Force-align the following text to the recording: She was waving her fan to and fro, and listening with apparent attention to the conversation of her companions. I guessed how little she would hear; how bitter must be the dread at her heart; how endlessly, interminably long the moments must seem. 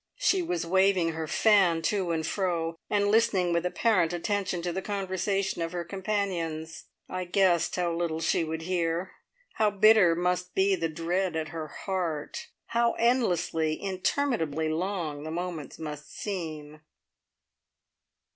She 0.17 0.41
was 0.41 0.65
waving 0.65 1.09
her 1.11 1.27
fan 1.27 1.83
to 1.83 2.09
and 2.09 2.25
fro, 2.25 2.75
and 2.89 3.11
listening 3.11 3.53
with 3.53 3.67
apparent 3.67 4.13
attention 4.13 4.63
to 4.63 4.71
the 4.73 4.81
conversation 4.81 5.61
of 5.61 5.73
her 5.73 5.83
companions. 5.83 6.85
I 7.07 7.25
guessed 7.25 7.75
how 7.75 7.93
little 7.93 8.19
she 8.19 8.43
would 8.43 8.63
hear; 8.63 9.11
how 9.57 9.69
bitter 9.69 10.15
must 10.15 10.55
be 10.55 10.73
the 10.73 10.89
dread 10.89 11.35
at 11.35 11.49
her 11.49 11.67
heart; 11.67 12.47
how 12.69 12.93
endlessly, 12.93 13.75
interminably 13.79 14.69
long 14.69 15.21
the 15.23 15.29
moments 15.29 15.77
must 15.77 16.11
seem. 16.11 16.81